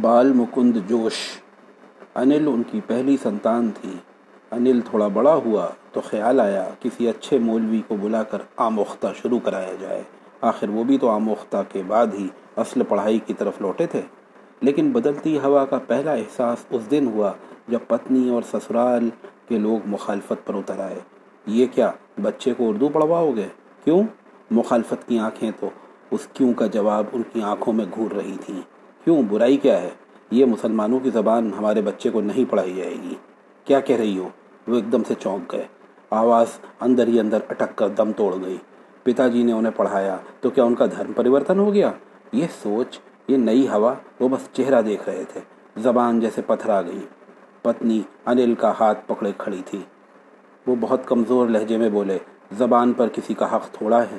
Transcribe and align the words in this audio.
بال 0.00 0.32
مکند 0.32 0.76
جوش۔ 0.88 1.12
انل 2.14 2.48
ان 2.48 2.62
کی 2.62 2.80
پہلی 2.86 3.16
سنتان 3.22 3.70
تھی۔ 3.80 3.94
انل 4.50 4.80
تھوڑا 4.80 5.08
بڑا 5.08 5.34
ہوا 5.34 5.66
تو 5.92 6.00
خیال 6.00 6.40
آیا 6.40 6.70
کسی 6.80 7.08
اچھے 7.08 7.38
مولوی 7.38 7.82
کو 7.88 7.96
بلا 8.00 8.22
کر 8.22 8.38
آموختہ 8.56 9.06
شروع 9.22 9.38
کرایا 9.44 9.74
جائے۔ 9.80 10.02
آخر 10.40 10.68
وہ 10.68 10.84
بھی 10.84 10.98
تو 10.98 11.08
آموختہ 11.08 11.56
کے 11.72 11.82
بعد 11.86 12.06
ہی 12.18 12.28
اصل 12.56 12.82
پڑھائی 12.88 13.18
کی 13.18 13.34
طرف 13.34 13.60
لوٹے 13.60 13.86
تھے۔ 13.86 14.00
لیکن 14.60 14.90
بدلتی 14.90 15.38
ہوا 15.38 15.64
کا 15.64 15.78
پہلا 15.86 16.12
احساس 16.12 16.58
اس 16.70 16.90
دن 16.90 17.06
ہوا 17.06 17.32
جب 17.68 17.78
پتنی 17.88 18.28
اور 18.28 18.42
سسرال 18.52 19.10
کے 19.48 19.58
لوگ 19.58 19.78
مخالفت 19.86 20.46
پر 20.46 20.54
اتر 20.54 20.78
آئے۔ 20.78 20.98
یہ 21.46 21.66
کیا 21.74 21.90
بچے 22.22 22.54
کو 22.54 22.68
اردو 22.68 22.88
پڑھواؤ 22.88 23.32
گے؟ 23.36 23.48
کیوں؟ 23.84 24.02
مخالفت 24.50 25.08
کی 25.08 25.18
آنکھیں 25.18 25.50
تو 25.60 25.70
اس 26.10 26.28
کیوں 26.32 26.52
کا 26.52 26.66
جواب 26.66 27.04
ان 27.12 27.22
کی 27.32 27.42
آنکھوں 27.42 27.72
میں 27.72 27.84
گھور 27.94 28.10
رہی 28.10 28.36
تھیں۔ 28.46 28.60
کیوں؟ 29.04 29.22
برائی 29.22 29.56
کیا 29.56 29.82
ہے؟ 29.82 29.90
یہ 30.30 30.44
مسلمانوں 30.44 31.00
کی 31.00 31.10
زبان 31.10 31.50
ہمارے 31.58 31.82
بچے 31.82 32.10
کو 32.10 32.20
نہیں 32.20 32.50
پڑھائی 32.50 32.74
جائے 32.74 32.94
گی۔ 33.02 33.14
کیا 33.64 33.80
کہہ 33.80 33.96
رہی 33.96 34.18
ہو؟ 34.18 34.28
وہ 34.68 34.74
ایک 34.74 34.92
دم 34.92 35.02
سے 35.08 35.14
چونک 35.20 35.52
گئے۔ 35.52 35.66
آواز 36.10 36.46
اندر 36.80 37.06
ہی 37.06 37.20
اندر 37.20 37.38
اٹک 37.48 37.78
کر 37.78 37.88
دم 37.88 38.12
توڑ 38.12 38.36
گئی۔ 38.44 38.56
پتا 39.02 39.28
جی 39.28 39.42
نے 39.42 39.52
انہیں 39.52 39.72
پڑھایا، 39.76 40.16
تو 40.40 40.50
کیا 40.50 40.64
ان 40.64 40.74
کا 40.74 40.86
دھرم 40.86 41.12
پریورتن 41.12 41.58
ہو 41.58 41.74
گیا؟ 41.74 41.92
یہ 42.32 42.46
سوچ، 42.62 42.98
یہ 43.28 43.36
نئی 43.36 43.68
ہوا، 43.68 43.94
وہ 44.20 44.28
بس 44.28 44.48
چہرہ 44.52 44.82
دیکھ 44.82 45.08
رہے 45.08 45.24
تھے۔ 45.28 45.40
زبان 45.76 46.20
جیسے 46.20 46.42
پتھر 46.46 46.70
آ 46.70 46.82
گئی۔ 46.82 47.06
پتنی 47.62 48.02
انل 48.26 48.54
کا 48.54 48.72
ہاتھ 48.80 48.98
پکڑے 49.06 49.32
کھڑی 49.38 49.62
تھی۔ 49.66 49.78
وہ 50.66 50.74
بہت 50.80 51.00
کمزور 51.06 51.48
لہجے 51.48 51.76
میں 51.76 51.90
بولے، 51.90 52.18
زبان 52.58 52.92
پر 52.92 53.08
کسی 53.08 53.34
کا 53.34 53.56
حق 53.56 53.70
تھوڑا 53.70 54.02
ہے؟ 54.02 54.18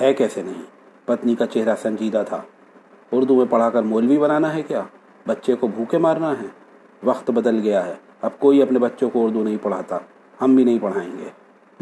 ہے 0.00 0.14
کیسے 0.14 0.42
نہیں؟ 0.42 0.62
پتنی 1.04 1.34
کا 1.34 1.46
چہرہ 1.46 1.74
سنجیدہ 1.82 2.22
تھا۔ 2.28 2.42
اردو 3.12 3.36
میں 3.36 3.44
پڑھا 3.50 3.70
کر 3.70 3.82
مولوی 3.82 4.18
بنانا 4.18 4.54
ہے 4.54 4.62
کیا؟ 4.62 4.82
بچے 5.26 5.54
کو 5.54 5.66
بھوکے 5.66 5.98
مارنا 5.98 6.30
ہے؟ 6.30 6.46
وقت 7.02 7.30
بدل 7.30 7.60
گیا 7.60 7.86
ہے۔ 7.86 7.94
اب 8.22 8.30
کوئی 8.38 8.62
اپنے 8.62 8.78
بچوں 8.78 9.10
کو 9.10 9.24
اردو 9.24 9.44
نہیں 9.44 9.56
پڑھاتا۔ 9.62 9.98
ہم 10.40 10.54
بھی 10.56 10.64
نہیں 10.64 10.78
پڑھائیں 10.82 11.18
گے۔ 11.18 11.28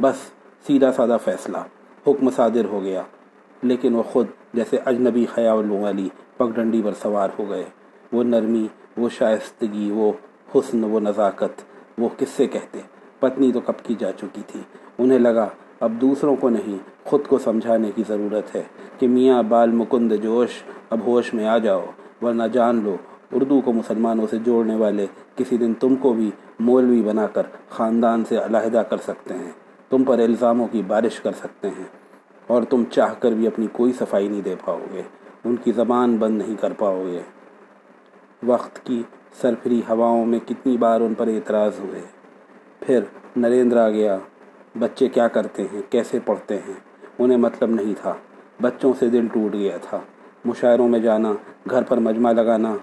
بس 0.00 0.14
سیدھا 0.66 0.92
سادہ 0.92 1.16
فیصلہ۔ 1.24 1.56
حکم 2.06 2.30
صادر 2.30 2.64
ہو 2.64 2.83
گیا۔ 2.83 3.02
لیکن 3.62 3.94
وہ 3.94 4.02
خود 4.02 4.27
جیسے 4.55 4.77
اجنبی 4.84 5.27
خیالوں 5.27 5.83
والی 5.83 6.08
پگ 6.36 6.50
ڈنڈی 6.55 6.83
پر 6.84 6.92
سوار 7.02 7.28
ہو 7.39 7.50
گئے۔ 7.50 7.64
وہ 8.12 8.24
نرمی، 8.24 8.66
وہ 8.96 9.08
شائستگی، 9.08 9.91
وہ 9.91 10.12
حسن، 10.55 10.84
وہ 10.84 11.00
نزاکت، 11.00 11.62
وہ 11.98 12.08
کس 12.18 12.28
سے 12.28 12.46
کہتے؟ 12.46 12.78
پتنی 13.20 13.52
تو 13.52 13.61
کب 13.61 13.72
کی 13.83 13.94
جا 13.98 14.12
چکی 14.12 14.42
تھی۔ 14.46 14.61
انہیں 14.98 15.18
لگا 15.18 15.48
اب 15.83 15.92
دوسروں 16.00 16.36
کو 16.36 16.48
نہیں، 16.48 16.78
خود 17.05 17.27
کو 17.27 17.38
سمجھانے 17.38 17.91
کی 17.94 18.02
ضرورت 18.08 18.56
ہے 18.56 18.62
کہ 18.98 19.08
میاں 19.08 19.42
بال 19.42 19.70
مکند 19.70 20.12
جوش 20.22 20.48
اب 20.91 20.98
ہوش 21.06 21.34
میں 21.34 21.47
آ 21.47 21.58
جاؤ، 21.58 21.84
ورنہ 22.22 22.42
جان 22.52 22.80
لو، 22.84 22.97
اردو 23.33 23.61
کو 23.64 23.72
مسلمانوں 23.72 24.27
سے 24.30 24.39
جوڑنے 24.39 24.77
والے 24.77 25.06
کسی 25.36 25.56
دن 25.56 25.74
تم 25.74 25.97
کو 25.97 26.12
بھی 26.12 26.30
مولوی 26.61 27.02
بنا 27.02 27.27
کر 27.27 27.42
خاندان 27.70 28.24
سے 28.28 28.36
علیحدہ 28.36 28.83
کر 28.91 28.97
سکتے 28.97 29.34
ہیں۔ 29.34 29.50
تم 29.91 30.05
پر 30.05 30.19
الزاموں 30.19 30.69
کی 30.72 30.83
بارش 30.86 31.20
کر 31.20 31.33
سکتے 31.33 31.69
ہیں۔ 31.69 31.84
اور 32.46 32.62
تم 32.62 32.84
چاہ 32.91 33.14
کر 33.19 33.33
بھی 33.33 33.46
اپنی 33.46 33.67
کوئی 33.72 33.92
صفائی 33.92 34.28
نہیں 34.28 34.42
دے 34.42 34.55
پاؤ 34.64 34.80
گے۔ 34.92 35.02
ان 35.44 35.56
کی 35.64 35.72
زبان 35.72 36.17
بند 36.17 36.42
نہیں 36.42 36.61
کر 36.61 36.72
پاؤ 36.78 37.05
گے۔ 37.06 37.20
وقت 38.46 38.86
کی 38.86 39.02
سرفری 39.41 39.83
ہواؤں 39.89 40.27
میں 40.27 40.39
کتنی 40.46 40.77
بار 40.77 41.00
ان 41.00 41.14
پر 41.14 41.27
اعتراض 41.27 41.72
ہوئے۔ 41.78 42.00
پھر 42.80 43.00
نریندر 43.36 43.77
آ 43.77 43.89
گیا۔ 43.91 44.19
بچے 44.78 45.08
کیا 45.08 45.28
کرتے 45.28 45.62
ہیں؟ 45.72 45.82
کیسے 45.90 46.18
پڑھتے 46.24 46.56
ہیں؟ 46.56 46.74
انہیں 47.18 47.38
مطلب 47.38 47.70
نہیں 47.70 47.94
تھا۔ 48.00 48.14
بچوں 48.60 48.92
سے 48.98 49.08
دل 49.08 49.26
ٹوٹ 49.32 49.52
گیا 49.52 49.76
تھا۔ 49.76 50.00
مشاعروں 50.44 50.88
میں 50.88 50.98
جانا، 50.98 51.32
گھر 51.70 51.82
پر 51.82 51.96
مجمع 51.98 52.32
لگانا، 52.32 52.76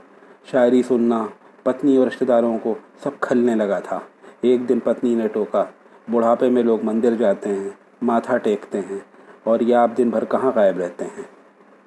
شاعری 0.46 0.84
سننا، 0.84 1.28
پتنی 1.64 1.98
اور 1.98 2.08
رشتہ 2.08 2.26
داروں 2.26 2.58
کو 2.64 2.76
سب 3.04 3.20
کھلنے 3.20 3.56
لگا 3.56 3.80
تھا۔ 3.80 4.00
ایک 4.42 4.70
دن 4.70 4.80
پتنی 4.80 5.16
نے 5.16 5.28
ٹوکا، 5.28 5.64
بڑھاپے 6.12 6.50
میں 6.50 6.64
لوگ 6.64 6.80
مندر 6.84 7.16
جاتے 7.16 7.50
ہیں، 7.50 7.70
ماتھا 8.02 8.38
ٹیکتے 8.38 8.80
ہیں 8.80 9.00
اور 9.44 9.60
یہ 9.60 9.76
آپ 9.76 9.92
دن 9.98 10.10
بھر 10.10 10.26
کہاں 10.26 10.52
غائب 10.56 10.78
رہتے 10.78 11.06
ہیں؟ 11.06 11.24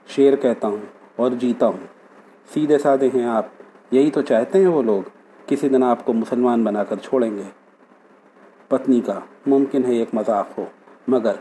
شیر 0.08 0.36
کہتا 0.36 0.68
ہوں 0.68 0.76
اور 1.16 1.30
جیتا 1.30 1.66
ہوں۔ 1.66 1.86
سیدھے 2.54 2.78
سادے 2.78 3.08
ہیں 3.14 3.24
آپ، 3.24 3.46
یہی 3.90 4.10
تو 4.10 4.22
چاہتے 4.22 4.58
ہیں 4.58 4.66
وہ 4.66 4.82
لوگ؟ 4.82 5.08
کسی 5.46 5.68
دن 5.68 5.82
آپ 5.82 6.04
کو 6.04 6.12
مسلمان 6.12 6.64
بنا 6.64 6.84
کر 6.84 6.96
چھوڑیں 6.96 7.36
گے۔ 7.36 7.42
پتنی 8.72 9.00
کا 9.00 9.20
ممکن 9.46 9.84
ہے 9.84 9.96
ایک 9.96 10.08
مذاق 10.12 10.58
ہو، 10.58 10.64
مگر 11.08 11.32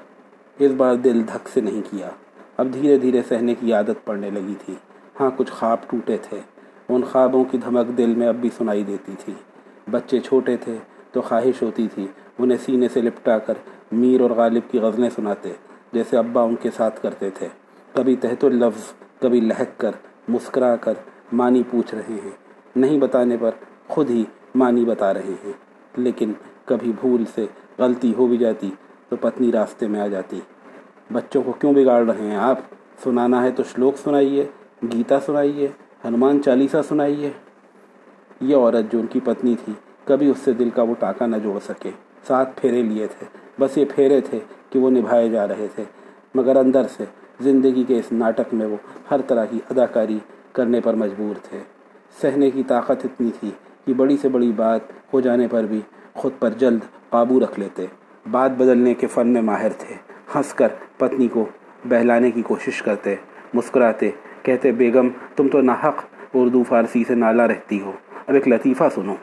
اس 0.59 0.71
بار 0.71 0.95
دل 0.95 1.27
دھک 1.27 1.49
سے 1.49 1.61
نہیں 1.61 1.81
کیا۔ 1.89 2.09
اب 2.57 2.67
دھیرے 2.73 2.97
دھیرے 2.97 3.21
سہنے 3.27 3.55
کی 3.55 3.73
عادت 3.73 4.05
پڑنے 4.05 4.29
لگی 4.29 4.53
تھی۔ 4.65 4.75
ہاں 5.19 5.29
کچھ 5.35 5.51
خواب 5.51 5.77
ٹوٹے 5.89 6.17
تھے۔ 6.21 6.39
ان 6.89 7.03
خوابوں 7.03 7.43
کی 7.43 7.57
دھمک 7.57 7.97
دل 7.97 8.15
میں 8.15 8.27
اب 8.27 8.35
بھی 8.35 8.49
سنائی 8.57 8.83
دیتی 8.83 9.11
تھی۔ 9.19 9.33
بچے 9.91 10.19
چھوٹے 10.19 10.57
تھے 10.57 10.77
تو 11.11 11.21
خواہش 11.21 11.61
ہوتی 11.61 11.87
تھی۔ 11.95 12.07
انہیں 12.39 12.57
سینے 12.65 12.87
سے 12.87 13.01
لپٹا 13.01 13.37
کر 13.37 13.53
میر 13.91 14.21
اور 14.21 14.29
غالب 14.29 14.71
کی 14.71 14.79
غزلیں 14.79 15.09
سناتے، 15.15 15.53
جیسے 15.93 16.17
ابا 16.17 16.41
ان 16.41 16.55
کے 16.55 16.69
ساتھ 16.77 17.01
کرتے 17.01 17.29
تھے۔ 17.29 17.47
کبھی 17.93 18.15
تحت 18.15 18.43
اللفظ، 18.43 18.81
کبھی 19.19 19.39
لہک 19.39 19.79
کر 19.79 19.91
مسکرا 20.27 20.75
کر 20.75 20.93
معنی 21.31 21.63
پوچھ 21.71 21.95
رہے 21.95 22.15
ہیں۔ 22.23 22.37
نہیں 22.75 22.99
بتانے 22.99 23.37
پر 23.39 23.51
خود 23.87 24.09
ہی 24.09 24.23
معنی 24.55 24.85
بتا 24.85 25.13
رہے 25.13 25.33
ہیں۔ 25.45 25.53
لیکن 25.97 26.31
کبھی 26.71 26.91
بھول 27.01 27.23
سے 27.35 27.45
غلطی 27.79 28.13
ہو 28.17 28.27
بھی 28.27 28.37
جاتی 28.37 28.69
تو 29.09 29.15
پتنی 29.15 29.51
راستے 29.51 29.87
میں 29.87 30.01
آ 30.01 30.07
جاتی۔ 30.07 30.39
بچوں 31.13 31.41
کو 31.43 31.51
کیوں 31.51 31.73
بگاڑ 31.73 32.03
رہے 32.05 32.27
ہیں 32.27 32.35
آپ؟ 32.35 32.59
سنانا 33.03 33.43
ہے 33.43 33.51
تو 33.51 33.63
شلوک 33.63 33.97
سنائیے، 33.97 34.45
گیتا 34.93 35.19
سنائیے، 35.19 35.67
ہنومان 36.05 36.43
چالیسا 36.43 36.83
سنائیے۔ 36.83 37.29
یہ 38.41 38.55
عورت 38.55 38.91
جو 38.91 38.99
ان 38.99 39.05
کی 39.05 39.19
پتنی 39.23 39.55
تھی، 39.65 39.73
کبھی 40.05 40.29
اس 40.29 40.37
سے 40.43 40.51
دل 40.51 40.69
کا 40.69 40.81
وہ 40.81 40.93
ٹاکا 40.99 41.25
نہ 41.25 41.35
جوڑ 41.43 41.59
سکے۔ 41.67 41.91
ساتھ 42.27 42.49
پھیرے 42.55 42.81
لیے 42.81 43.07
تھے، 43.07 43.25
بس 43.59 43.77
یہ 43.77 43.85
پھیرے 43.95 44.21
تھے 44.21 44.39
کہ 44.69 44.79
وہ 44.79 44.89
نبھائے 44.89 45.29
جا 45.29 45.47
رہے 45.47 45.67
تھے۔ 45.75 45.83
مگر 46.35 46.55
اندر 46.55 46.85
سے 46.97 47.05
زندگی 47.39 47.83
کے 47.83 47.99
اس 47.99 48.11
ناٹک 48.11 48.53
میں 48.53 48.67
وہ 48.67 48.77
ہر 49.11 49.21
طرح 49.27 49.45
کی 49.45 49.59
اداکاری 49.69 50.19
کرنے 50.51 50.81
پر 50.81 50.93
مجبور 50.93 51.39
تھے۔ 51.43 51.59
سہنے 52.21 52.51
کی 52.51 52.63
طاقت 52.63 53.01
اتنی 53.03 53.29
تھی 53.39 53.51
کہ 53.85 53.93
بڑی 53.93 54.17
سے 54.21 54.29
بڑی 54.29 54.51
بات 54.51 54.81
ہو 55.13 55.21
جانے 55.21 55.47
پر 55.51 55.63
بھی 55.63 55.81
خود 56.13 56.31
پر 56.39 56.49
جلد 56.49 56.79
قابو 57.09 57.39
رکھ 57.39 57.59
لیتے۔ 57.59 57.85
بات 58.31 58.51
بدلنے 58.51 58.93
کے 58.93 59.07
فن 59.07 59.27
میں 59.27 59.41
ماہر 59.41 59.71
تھے۔ 59.77 59.95
ہنس 60.35 60.53
کر 60.53 60.67
پتنی 60.97 61.27
کو 61.27 61.45
بہلانے 61.85 62.31
کی 62.31 62.41
کوشش 62.41 62.81
کرتے۔ 62.81 63.15
مسکراتے۔ 63.53 64.11
کہتے، 64.43 64.71
بیگم، 64.71 65.07
تم 65.35 65.47
تو 65.47 65.61
ناحق 65.61 66.03
اردو، 66.33 66.63
فارسی 66.63 67.03
سے 67.07 67.15
نالا 67.15 67.47
رہتی 67.47 67.81
ہو۔ 67.81 67.91
اب 68.27 68.33
ایک 68.33 68.47
لطیفہ 68.47 68.83
سنو۔ 68.95 69.15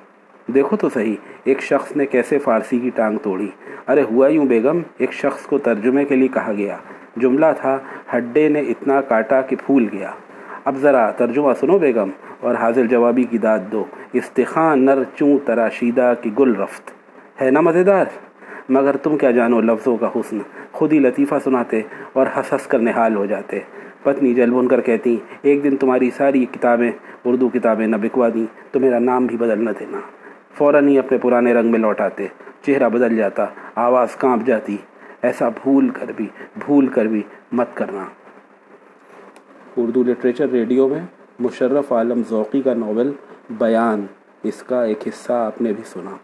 دیکھو 0.47 0.77
تو 0.77 0.88
صحیح، 0.88 1.15
ایک 1.44 1.62
شخص 1.62 1.97
نے 1.97 2.06
کیسے 2.06 2.38
فارسی 2.38 2.78
کی 2.78 2.91
ٹانگ 2.94 3.19
توڑی۔ 3.19 3.48
ارے، 3.88 4.03
ہوا 4.03 4.28
یوں 4.28 4.47
بیگم؟ 4.47 4.81
ایک 4.98 5.12
شخص 5.12 5.43
کو 5.43 5.59
ترجمے 5.59 6.04
کے 6.04 6.16
لیے 6.16 6.28
کہا 6.28 6.53
گیا۔ 6.53 6.77
جملہ 7.16 7.47
تھا، 7.60 7.78
ہڈے 8.16 8.48
نے 8.48 8.60
اتنا 8.60 9.00
کاٹا 9.00 9.41
کہ 9.41 9.56
پھول 9.66 9.88
گیا۔ 9.93 10.10
اب 10.69 10.77
ذرا 10.77 11.11
ترجمہ 11.11 11.53
سنو 11.61 11.79
بیگم 11.79 12.11
اور 12.41 12.55
حاضر 12.55 12.87
جوابی 12.87 13.25
کی 13.25 13.39
داد 13.39 13.59
دو۔ 13.73 13.84
استخان 14.12 14.84
نر 14.84 14.99
چوں 15.15 15.39
تراشیدہ 15.45 16.15
کی 16.23 16.31
گل 16.39 16.55
رفت۔ 16.56 16.91
ہے 17.43 17.51
نا 17.51 17.61
مزیدار؟ 17.61 18.05
مگر 18.69 18.97
تم 18.97 19.19
کیا 19.19 19.31
جانو 19.31 19.61
لفظوں 19.61 19.97
کا 19.97 20.09
حسن۔ 20.17 20.39
خود 20.73 20.93
ہی 20.93 20.99
لطیفہ 20.99 21.34
سناتے 21.45 21.81
اور 22.12 22.27
ہنس 22.37 22.53
ہنس 22.53 22.67
کر 22.67 22.78
نحال 22.78 23.17
ہو 23.17 23.27
جاتے۔ 23.27 23.61
پتنی 24.03 24.34
جل 24.34 24.51
بن 24.51 24.69
کر 24.69 24.81
کہتی، 24.81 25.17
ایک 25.43 25.65
دن 25.65 25.77
تمہاری 25.77 26.11
ساری 26.17 26.45
کتابیں 26.45 26.93
اردو 27.25 27.49
کتابیں 27.49 27.87
نہ 27.87 27.97
بکوا 27.97 28.28
دیں 28.34 28.47
تو 28.71 28.81
میرا 28.81 28.99
نام 28.99 29.27
بھی 29.27 29.37
بدل 29.37 29.65
نہ 29.65 29.71
دینا۔ 29.81 29.99
فوراً 30.55 30.89
ہی 30.89 30.99
اپنے 30.99 31.19
پرانے 31.19 31.55
رنگ 31.55 31.71
میں 31.71 31.78
لوٹ 31.78 32.01
آتے۔ 32.01 32.27
چہرہ 32.62 32.89
بدل 32.89 33.17
جاتا، 33.17 33.47
آواز 33.75 34.17
کانپ 34.17 34.47
جاتی۔ 34.47 34.77
ایسا 35.23 35.49
بھول 35.49 35.89
کر 35.89 36.12
بھی، 36.17 36.27
بھول 36.67 36.87
کر 36.87 37.05
بھی 37.05 37.23
مت 37.53 37.67
کرنا۔ 37.75 38.05
اردو 39.78 40.03
لٹریچر 40.03 40.49
ریڈیو 40.49 40.89
میں 40.89 41.00
مشرف 41.39 41.93
عالم 41.93 42.22
ذوقی 42.31 42.62
کا 42.62 42.75
ناول 42.75 43.13
بیان، 43.51 44.07
اس 44.42 44.63
کا 44.63 44.84
ایک 44.84 45.09
حصہ 45.09 45.33
آپ 45.33 45.63
نے 45.63 45.72
بھی 45.72 45.84
سنا۔ 45.86 46.16